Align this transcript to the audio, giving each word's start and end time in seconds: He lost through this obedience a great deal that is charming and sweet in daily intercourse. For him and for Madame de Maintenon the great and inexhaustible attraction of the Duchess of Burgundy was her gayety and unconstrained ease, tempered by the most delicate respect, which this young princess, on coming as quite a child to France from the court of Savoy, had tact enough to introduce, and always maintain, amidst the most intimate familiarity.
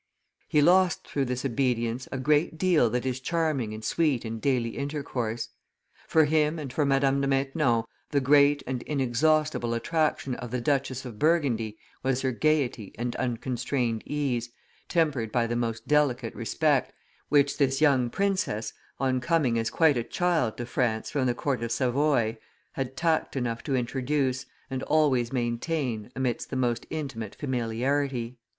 He 0.47 0.63
lost 0.63 1.07
through 1.07 1.25
this 1.25 1.45
obedience 1.45 2.07
a 2.11 2.17
great 2.17 2.57
deal 2.57 2.89
that 2.89 3.05
is 3.05 3.19
charming 3.19 3.71
and 3.71 3.85
sweet 3.85 4.25
in 4.25 4.39
daily 4.39 4.71
intercourse. 4.75 5.49
For 6.07 6.25
him 6.25 6.57
and 6.57 6.73
for 6.73 6.87
Madame 6.87 7.21
de 7.21 7.27
Maintenon 7.27 7.83
the 8.09 8.19
great 8.19 8.63
and 8.65 8.81
inexhaustible 8.81 9.75
attraction 9.75 10.33
of 10.33 10.49
the 10.49 10.59
Duchess 10.59 11.05
of 11.05 11.19
Burgundy 11.19 11.77
was 12.01 12.23
her 12.23 12.31
gayety 12.31 12.95
and 12.97 13.15
unconstrained 13.17 14.01
ease, 14.07 14.49
tempered 14.89 15.31
by 15.31 15.45
the 15.45 15.55
most 15.55 15.87
delicate 15.87 16.33
respect, 16.33 16.91
which 17.29 17.59
this 17.59 17.79
young 17.79 18.09
princess, 18.09 18.73
on 18.99 19.21
coming 19.21 19.59
as 19.59 19.69
quite 19.69 19.97
a 19.97 20.03
child 20.03 20.57
to 20.57 20.65
France 20.65 21.11
from 21.11 21.27
the 21.27 21.35
court 21.35 21.61
of 21.61 21.71
Savoy, 21.71 22.39
had 22.71 22.97
tact 22.97 23.35
enough 23.35 23.61
to 23.65 23.75
introduce, 23.75 24.47
and 24.67 24.81
always 24.81 25.31
maintain, 25.31 26.09
amidst 26.15 26.49
the 26.49 26.55
most 26.55 26.87
intimate 26.89 27.35
familiarity. 27.35 28.39